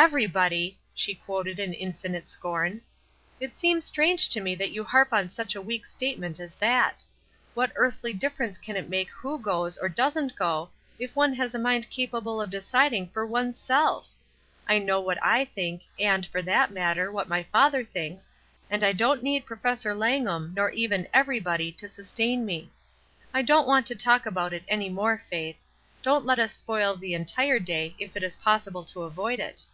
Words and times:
''Everybody!" 0.00 0.76
she 0.94 1.16
quoted 1.16 1.58
in 1.58 1.72
infinite 1.74 2.30
scorn. 2.30 2.82
"It 3.40 3.56
seems 3.56 3.84
strange 3.84 4.28
to 4.28 4.40
me 4.40 4.54
that 4.54 4.70
you 4.70 4.82
will 4.84 4.90
harp 4.90 5.12
on 5.12 5.28
such 5.28 5.56
a 5.56 5.60
weak 5.60 5.84
statement 5.86 6.38
as 6.38 6.54
that! 6.54 7.02
What 7.54 7.72
earthly 7.74 8.12
difference 8.12 8.58
can 8.58 8.76
it 8.76 8.88
make 8.88 9.10
who 9.10 9.40
goes 9.40 9.76
or 9.76 9.88
doesn't 9.88 10.36
go, 10.36 10.70
if 11.00 11.16
one 11.16 11.34
has 11.34 11.52
a 11.52 11.58
mind 11.58 11.90
capable 11.90 12.40
of 12.40 12.48
deciding 12.48 13.08
for 13.08 13.26
one's 13.26 13.58
self? 13.58 14.14
I 14.68 14.78
know 14.78 15.00
what 15.00 15.18
I 15.20 15.44
think, 15.46 15.82
and, 15.98 16.24
for 16.24 16.42
that 16.42 16.70
matter, 16.70 17.10
what 17.10 17.26
my 17.28 17.42
father 17.42 17.82
thinks, 17.82 18.30
and 18.70 18.84
I 18.84 18.92
don't 18.92 19.20
need 19.24 19.46
Pro 19.46 19.56
fessor 19.56 19.96
Langham 19.96 20.52
nor 20.54 20.70
even 20.70 21.08
'everybody' 21.12 21.72
to 21.72 21.88
sustain 21.88 22.46
me. 22.46 22.70
I 23.34 23.42
don't 23.42 23.66
want 23.66 23.84
to 23.88 23.96
talk 23.96 24.26
about 24.26 24.52
it 24.52 24.62
any 24.68 24.90
more, 24.90 25.14
ON 25.14 25.18
THE 25.28 25.36
TRAIL 25.36 25.54
155 25.56 25.56
Faith. 25.56 26.04
Don't 26.22 26.24
let 26.24 26.38
us 26.38 26.52
spoil 26.54 26.94
the 26.94 27.14
entire 27.14 27.58
day, 27.58 27.96
if 27.98 28.16
it 28.16 28.22
is 28.22 28.36
possible 28.36 28.84
to 28.84 29.02
avoid 29.02 29.40
it." 29.40 29.64